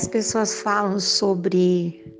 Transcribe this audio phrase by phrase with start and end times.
[0.00, 2.16] As pessoas falam sobre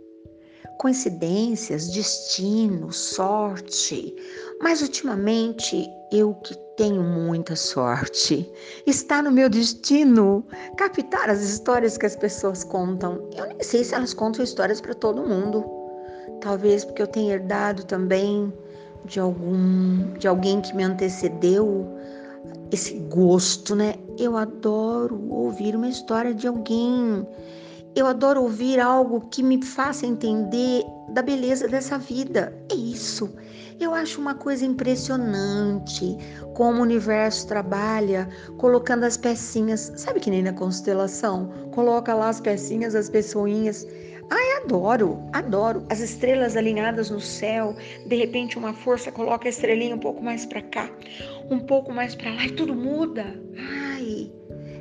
[0.79, 4.15] coincidências, destino, sorte,
[4.61, 8.47] mas ultimamente eu que tenho muita sorte.
[8.87, 10.45] Está no meu destino
[10.77, 13.27] captar as histórias que as pessoas contam.
[13.35, 15.65] Eu nem sei se elas contam histórias para todo mundo.
[16.43, 18.53] Talvez porque eu tenha herdado também
[19.07, 21.89] de algum de alguém que me antecedeu
[22.71, 23.95] esse gosto, né?
[24.19, 27.27] Eu adoro ouvir uma história de alguém.
[27.95, 32.57] Eu adoro ouvir algo que me faça entender da beleza dessa vida.
[32.71, 33.35] É isso.
[33.81, 36.17] Eu acho uma coisa impressionante
[36.55, 41.51] como o universo trabalha colocando as pecinhas, sabe que nem na constelação?
[41.73, 43.87] Coloca lá as pecinhas, as pessoinhas.
[44.29, 45.85] Ai, adoro, adoro.
[45.89, 47.75] As estrelas alinhadas no céu,
[48.07, 50.91] de repente uma força coloca a estrelinha um pouco mais para cá,
[51.51, 53.25] um pouco mais para lá e tudo muda.
[53.57, 53.80] Ai,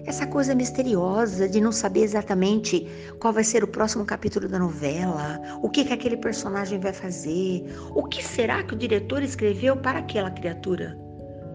[0.05, 2.87] essa coisa misteriosa de não saber exatamente
[3.19, 7.65] qual vai ser o próximo capítulo da novela, o que, que aquele personagem vai fazer,
[7.93, 10.97] o que será que o diretor escreveu para aquela criatura.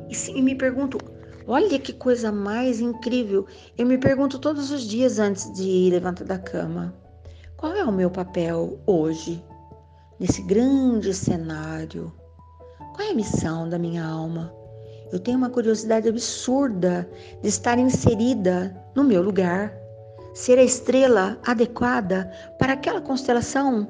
[0.09, 0.99] E, sim, me pergunto,
[1.47, 3.47] olha que coisa mais incrível.
[3.77, 6.95] Eu me pergunto todos os dias antes de levantar da cama:
[7.57, 9.43] qual é o meu papel hoje,
[10.21, 12.13] nesse grande cenário?
[12.95, 14.53] Qual é a missão da minha alma?
[15.15, 17.09] Eu tenho uma curiosidade absurda
[17.41, 19.73] de estar inserida no meu lugar,
[20.35, 23.87] ser a estrela adequada para aquela constelação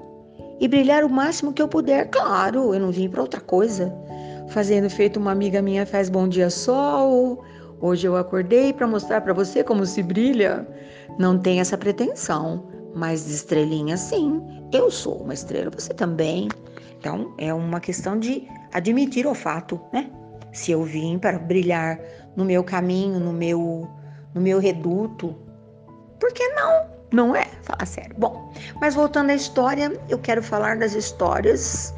[0.61, 2.11] e brilhar o máximo que eu puder.
[2.11, 3.91] Claro, eu não vim para outra coisa.
[4.49, 7.43] Fazendo feito uma amiga minha faz bom dia sol.
[7.81, 10.69] Hoje eu acordei para mostrar para você como se brilha.
[11.19, 14.43] Não tem essa pretensão, mas de estrelinha sim.
[14.71, 16.51] Eu sou uma estrela, você também.
[17.01, 20.11] Então é uma questão de admitir o fato, né?
[20.55, 22.01] Se eu vim para brilhar
[22.37, 23.91] no meu caminho, no meu,
[24.33, 25.37] no meu reduto,
[26.19, 26.87] por que não?
[27.13, 27.47] Não é?
[27.63, 28.15] Fala sério.
[28.17, 31.93] Bom, mas voltando à história, eu quero falar das histórias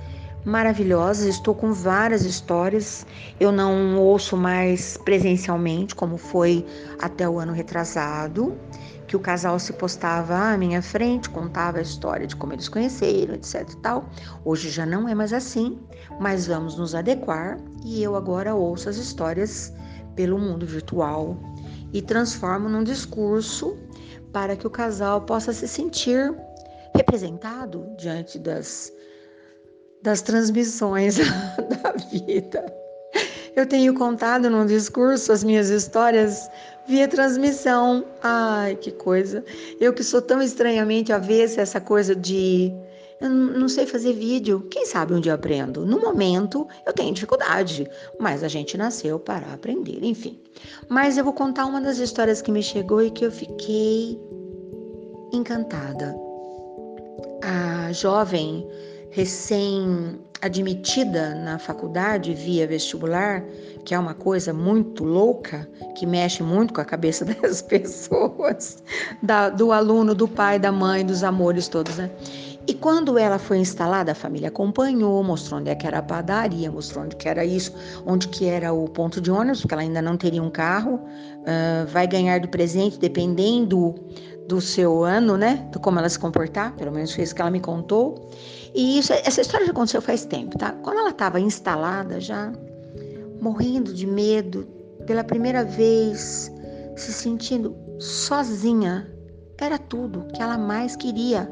[0.44, 1.26] maravilhosas.
[1.26, 3.06] Estou com várias histórias.
[3.38, 6.64] Eu não ouço mais presencialmente, como foi
[6.98, 8.56] até o ano retrasado
[9.06, 13.34] que o casal se postava à minha frente, contava a história de como eles conheceram,
[13.34, 14.08] etc e tal.
[14.44, 15.78] Hoje já não é mais assim,
[16.20, 19.72] mas vamos nos adequar e eu agora ouço as histórias
[20.14, 21.36] pelo mundo virtual
[21.92, 23.76] e transformo num discurso
[24.32, 26.34] para que o casal possa se sentir
[26.94, 28.92] representado diante das
[30.02, 31.16] das transmissões
[31.82, 32.64] da vida.
[33.56, 36.48] Eu tenho contado num discurso as minhas histórias
[36.88, 38.04] via transmissão.
[38.22, 39.44] Ai, que coisa.
[39.80, 42.72] Eu que sou tão estranhamente avessa essa coisa de
[43.20, 44.66] eu não sei fazer vídeo.
[44.70, 45.86] Quem sabe um dia aprendo.
[45.86, 47.88] No momento eu tenho dificuldade,
[48.20, 50.38] mas a gente nasceu para aprender, enfim.
[50.88, 54.20] Mas eu vou contar uma das histórias que me chegou e que eu fiquei
[55.32, 56.14] encantada.
[57.42, 58.66] A jovem
[60.46, 63.42] recém-admitida na faculdade via vestibular,
[63.84, 68.82] que é uma coisa muito louca, que mexe muito com a cabeça das pessoas,
[69.22, 72.10] da, do aluno, do pai, da mãe, dos amores todos, né?
[72.68, 76.70] E quando ela foi instalada, a família acompanhou, mostrou onde é que era a padaria,
[76.70, 77.72] mostrou onde que era isso,
[78.04, 81.86] onde que era o ponto de ônibus, porque ela ainda não teria um carro, uh,
[81.86, 83.94] vai ganhar do presente dependendo
[84.48, 85.68] do seu ano, né?
[85.70, 88.28] Do como ela se comportar, pelo menos foi isso que ela me contou.
[88.76, 90.72] E isso, essa história já aconteceu faz tempo, tá?
[90.82, 92.52] Quando ela estava instalada já,
[93.40, 94.68] morrendo de medo,
[95.06, 96.52] pela primeira vez,
[96.94, 99.10] se sentindo sozinha,
[99.58, 101.50] era tudo que ela mais queria.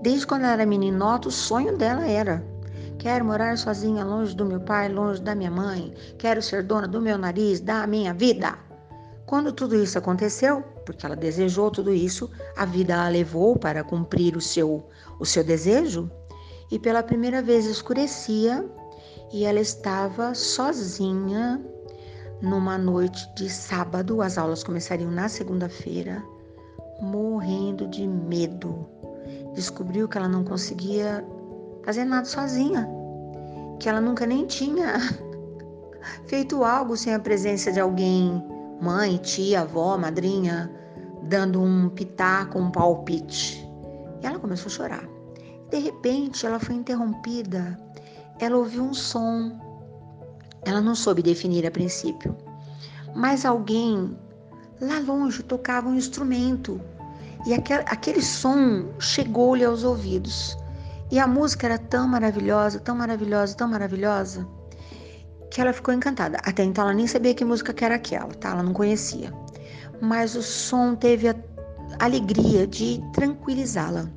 [0.00, 2.42] Desde quando ela era meninota, o sonho dela era
[3.04, 5.92] Quero morar sozinha, longe do meu pai, longe da minha mãe.
[6.16, 8.56] Quero ser dona do meu nariz, da minha vida.
[9.26, 14.38] Quando tudo isso aconteceu, porque ela desejou tudo isso, a vida a levou para cumprir
[14.38, 14.88] o seu,
[15.20, 16.10] o seu desejo,
[16.74, 18.68] e pela primeira vez escurecia
[19.32, 21.64] e ela estava sozinha
[22.42, 26.20] numa noite de sábado, as aulas começariam na segunda-feira,
[27.00, 28.88] morrendo de medo.
[29.54, 31.24] Descobriu que ela não conseguia
[31.84, 32.88] fazer nada sozinha,
[33.78, 34.94] que ela nunca nem tinha
[36.26, 38.44] feito algo sem a presença de alguém
[38.80, 40.68] mãe, tia, avó, madrinha,
[41.22, 43.64] dando um pitaco, um palpite.
[44.20, 45.13] E ela começou a chorar.
[45.70, 47.78] De repente, ela foi interrompida.
[48.38, 49.58] Ela ouviu um som.
[50.64, 52.34] Ela não soube definir a princípio,
[53.14, 54.16] mas alguém
[54.80, 56.80] lá longe tocava um instrumento
[57.46, 60.56] e aquele, som chegou-lhe aos ouvidos.
[61.10, 64.48] E a música era tão maravilhosa, tão maravilhosa, tão maravilhosa
[65.50, 66.38] que ela ficou encantada.
[66.42, 68.50] Até então ela nem sabia que música que era aquela, tá?
[68.50, 69.32] Ela não conhecia.
[70.00, 71.36] Mas o som teve a,
[71.98, 74.10] alegria de tranquilizá-la.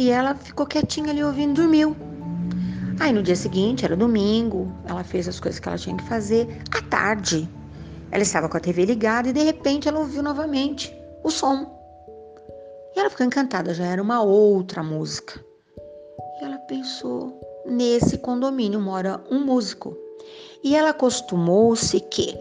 [0.00, 1.94] E ela ficou quietinha ali ouvindo, dormiu.
[2.98, 6.48] Aí no dia seguinte, era domingo, ela fez as coisas que ela tinha que fazer.
[6.70, 7.46] À tarde,
[8.10, 10.90] ela estava com a TV ligada e de repente ela ouviu novamente
[11.22, 11.66] o som.
[12.96, 15.38] E ela ficou encantada, já era uma outra música.
[16.40, 19.94] E ela pensou: nesse condomínio mora um músico.
[20.64, 22.34] E ela acostumou-se que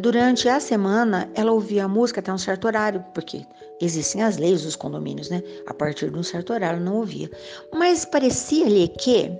[0.00, 3.44] durante a semana ela ouvia a música até um certo horário, porque
[3.80, 5.42] existem as leis dos condomínios, né?
[5.66, 7.30] A partir de um certo horário não ouvia.
[7.74, 9.30] Mas parecia-lhe que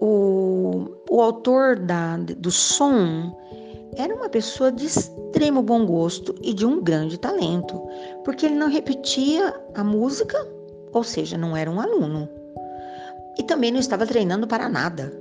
[0.00, 3.36] o, o autor da, do som
[3.96, 7.80] era uma pessoa de extremo bom gosto e de um grande talento,
[8.24, 10.36] porque ele não repetia a música,
[10.92, 12.28] ou seja, não era um aluno.
[13.38, 15.12] E também não estava treinando para nada.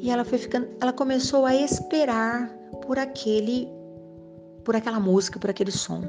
[0.00, 2.48] E ela foi ficando, ela começou a esperar
[2.86, 3.68] por aquele
[4.64, 6.02] por aquela música, por aquele som.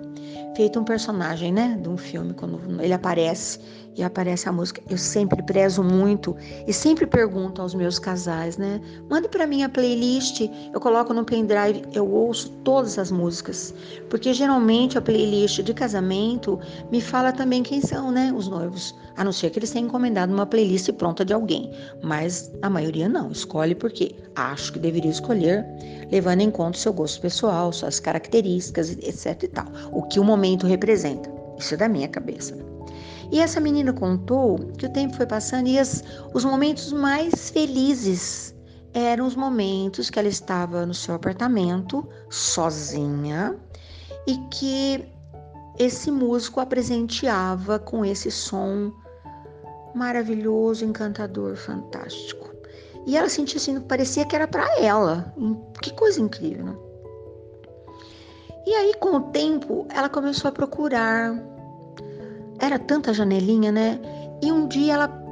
[0.55, 3.59] Feito um personagem, né, de um filme, quando ele aparece
[3.95, 4.81] e aparece a música.
[4.89, 6.35] Eu sempre prezo muito
[6.67, 10.41] e sempre pergunto aos meus casais, né, mande para mim a playlist,
[10.73, 13.73] eu coloco no pendrive, eu ouço todas as músicas,
[14.09, 16.59] porque geralmente a playlist de casamento
[16.91, 20.33] me fala também quem são, né, os noivos, a não ser que eles tenham encomendado
[20.33, 21.71] uma playlist pronta de alguém,
[22.01, 25.65] mas a maioria não, escolhe porque acho que deveria escolher,
[26.11, 30.23] levando em conta o seu gosto pessoal, suas características, etc e tal, o que o
[30.23, 31.29] momento representa.
[31.57, 32.70] Isso é da minha cabeça.
[33.31, 38.53] E essa menina contou que o tempo foi passando e as, os momentos mais felizes
[38.93, 43.57] eram os momentos que ela estava no seu apartamento, sozinha,
[44.27, 45.05] e que
[45.79, 48.91] esse músico a presenteava com esse som
[49.95, 52.51] maravilhoso, encantador, fantástico.
[53.05, 55.33] E ela sentia assim, parecia que era para ela.
[55.81, 56.75] Que coisa incrível, né?
[58.65, 61.35] E aí, com o tempo, ela começou a procurar.
[62.61, 63.99] Era tanta janelinha, né?
[64.41, 65.23] E um dia ela,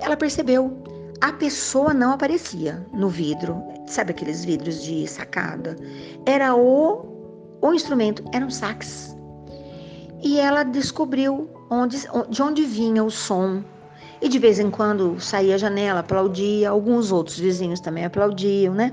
[0.00, 0.82] ela percebeu.
[1.20, 3.62] A pessoa não aparecia no vidro.
[3.86, 5.76] Sabe aqueles vidros de sacada?
[6.26, 7.06] Era o,
[7.62, 9.16] o instrumento, era um sax.
[10.22, 11.98] E ela descobriu onde,
[12.28, 13.62] de onde vinha o som
[14.20, 18.92] e de vez em quando saía a janela, aplaudia, alguns outros vizinhos também aplaudiam, né?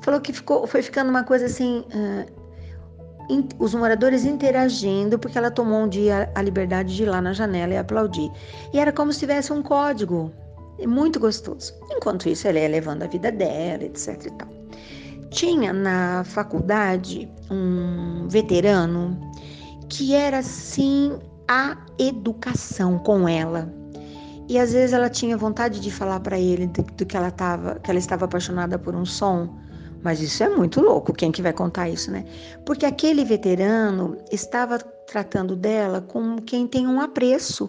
[0.00, 2.39] Falou que ficou, foi ficando uma coisa assim, uh,
[3.58, 7.74] os moradores interagindo, porque ela tomou um dia a liberdade de ir lá na janela
[7.74, 8.30] e aplaudir.
[8.72, 10.32] E era como se tivesse um código,
[10.86, 11.74] muito gostoso.
[11.90, 14.48] Enquanto isso, ela ia levando a vida dela, etc e tal.
[15.30, 19.18] Tinha na faculdade um veterano
[19.88, 21.18] que era assim
[21.48, 23.72] a educação com ela
[24.50, 27.76] e às vezes ela tinha vontade de falar para ele do, do, que ela tava,
[27.76, 29.48] que ela estava apaixonada por um som,
[30.02, 32.24] mas isso é muito louco, quem que vai contar isso, né?
[32.64, 37.68] Porque aquele veterano estava tratando dela como quem tem um apreço.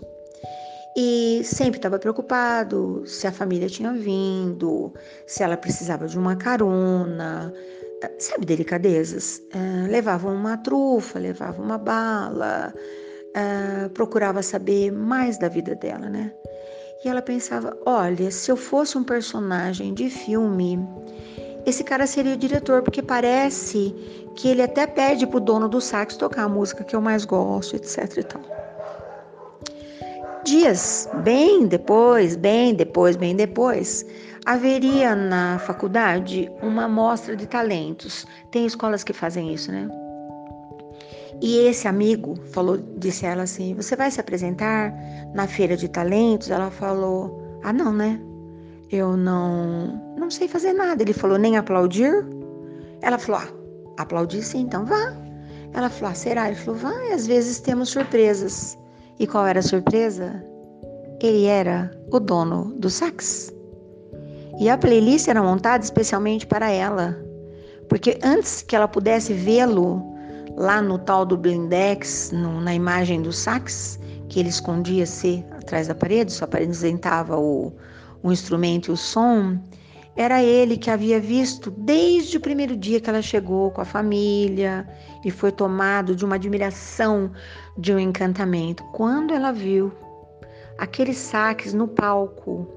[0.96, 4.94] E sempre estava preocupado se a família tinha vindo,
[5.26, 7.54] se ela precisava de uma carona,
[8.20, 9.42] sabe, delicadezas.
[9.54, 16.34] Uh, levava uma trufa, levava uma bala, uh, procurava saber mais da vida dela, né?
[17.04, 20.80] E ela pensava: olha, se eu fosse um personagem de filme,
[21.66, 23.94] esse cara seria o diretor, porque parece
[24.36, 27.76] que ele até pede pro dono do sax tocar a música que eu mais gosto,
[27.76, 28.42] etc e tal.
[30.44, 34.04] Dias bem depois, bem depois, bem depois,
[34.46, 38.26] haveria na faculdade uma mostra de talentos.
[38.50, 39.88] Tem escolas que fazem isso, né?
[41.42, 44.94] E esse amigo falou, disse a ela assim: "Você vai se apresentar
[45.34, 48.20] na feira de talentos?" Ela falou: "Ah, não, né?
[48.92, 52.26] Eu não não sei fazer nada." Ele falou: "Nem aplaudir?"
[53.02, 55.16] Ela falou: ah, aplaudir sim, então vá."
[55.74, 56.48] Ela falou: ah, será?
[56.48, 58.78] Ele falou: vai, às vezes temos surpresas.
[59.20, 60.44] E qual era a surpresa?
[61.22, 63.54] Ele era o dono do sax.
[64.60, 67.18] E a playlist era montada especialmente para ela,
[67.88, 70.04] porque antes que ela pudesse vê-lo
[70.56, 75.96] lá no tal do blindex, no, na imagem do sax, que ele escondia-se atrás da
[75.96, 77.74] parede, só apresentava o,
[78.24, 79.60] o instrumento e o som,
[80.16, 84.88] era ele que havia visto desde o primeiro dia que ela chegou com a família
[85.24, 87.32] e foi tomado de uma admiração,
[87.78, 88.84] de um encantamento.
[88.92, 89.92] Quando ela viu
[90.78, 92.68] aqueles saques no palco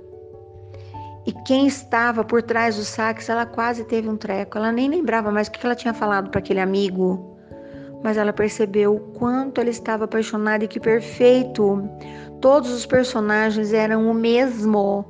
[1.27, 4.57] e quem estava por trás dos saques, ela quase teve um treco.
[4.57, 7.35] Ela nem lembrava mais o que ela tinha falado para aquele amigo
[8.05, 11.89] mas ela percebeu o quanto ela estava apaixonada e que perfeito.
[12.39, 15.07] Todos os personagens eram o mesmo.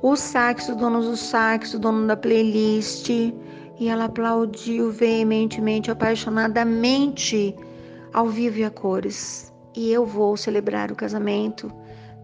[0.00, 3.08] O sax, o dono do sax, o dono da playlist.
[3.10, 7.54] E ela aplaudiu veementemente, apaixonadamente
[8.12, 9.52] ao vivo e a cores.
[9.76, 11.72] E eu vou celebrar o casamento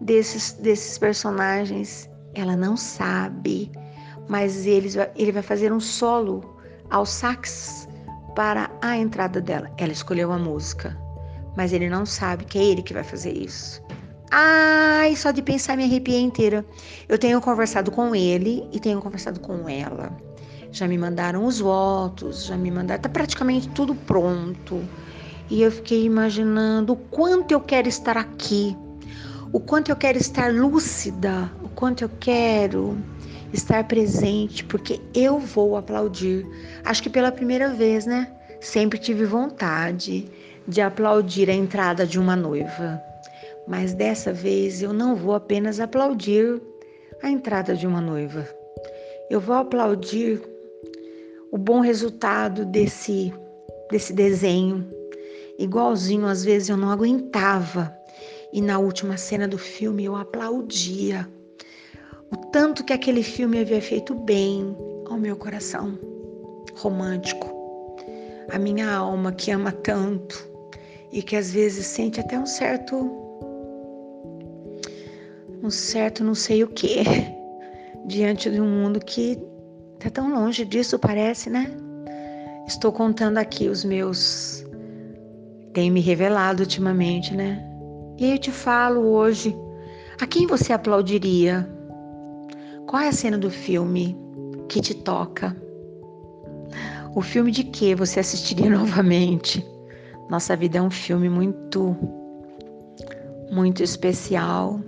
[0.01, 2.11] desses, desses personagens.
[2.35, 3.71] Ela não sabe,
[4.29, 6.43] mas ele, ele vai fazer um solo
[6.91, 7.89] ao sax
[8.35, 9.71] para a entrada dela.
[9.79, 10.97] Ela escolheu a música,
[11.57, 13.84] mas ele não sabe que é ele que vai fazer isso.
[14.37, 16.67] Ai, só de pensar me arrepiei inteira.
[17.09, 20.11] Eu tenho conversado com ele e tenho conversado com ela.
[20.73, 24.83] Já me mandaram os votos, já me mandaram, tá praticamente tudo pronto.
[25.49, 28.77] E eu fiquei imaginando o quanto eu quero estar aqui,
[29.53, 32.99] o quanto eu quero estar lúcida, o quanto eu quero
[33.53, 36.45] estar presente, porque eu vou aplaudir.
[36.85, 38.33] Acho que pela primeira vez, né?
[38.61, 40.29] Sempre tive vontade
[40.67, 43.14] de aplaudir a entrada de uma noiva.
[43.67, 46.61] Mas dessa vez eu não vou apenas aplaudir
[47.23, 48.47] a entrada de uma noiva.
[49.31, 50.43] Eu vou aplaudir
[51.51, 53.33] o bom resultado desse
[53.91, 54.87] desse desenho.
[55.59, 57.97] Igualzinho, às vezes eu não aguentava.
[58.53, 61.29] E na última cena do filme eu aplaudia.
[62.31, 64.77] O tanto que aquele filme havia feito bem
[65.09, 65.99] ao meu coração
[66.75, 67.53] romântico.
[68.51, 70.49] A minha alma que ama tanto
[71.13, 73.24] e que às vezes sente até um certo
[75.65, 77.03] um certo não sei o que,
[78.05, 79.43] diante de um mundo que
[79.95, 81.75] está tão longe disso, parece, né?
[82.69, 84.63] Estou contando aqui os meus.
[85.73, 87.65] Tem me revelado ultimamente, né?
[88.19, 89.57] E eu te falo hoje:
[90.21, 91.67] a quem você aplaudiria?
[92.87, 94.15] Qual é a cena do filme
[94.69, 95.57] que te toca?
[97.15, 99.67] O filme de que você assistiria novamente?
[100.29, 101.97] Nossa vida é um filme muito,
[103.51, 104.79] muito especial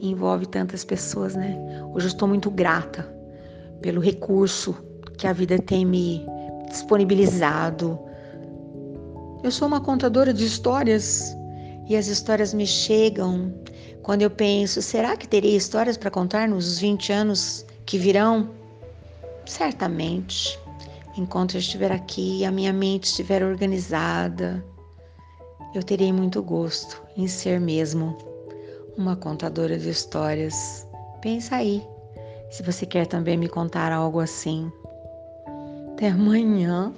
[0.00, 1.56] envolve tantas pessoas, né?
[1.92, 3.02] Hoje eu estou muito grata
[3.80, 4.74] pelo recurso
[5.16, 6.24] que a vida tem me
[6.68, 7.98] disponibilizado.
[9.42, 11.36] Eu sou uma contadora de histórias
[11.88, 13.52] e as histórias me chegam
[14.02, 18.50] quando eu penso: será que teria histórias para contar nos 20 anos que virão?
[19.46, 20.58] Certamente.
[21.16, 24.64] Enquanto eu estiver aqui e a minha mente estiver organizada,
[25.74, 28.16] eu terei muito gosto em ser mesmo
[28.98, 30.86] uma contadora de histórias.
[31.22, 31.86] Pensa aí,
[32.50, 34.70] se você quer também me contar algo assim.
[35.92, 36.92] Até amanhã.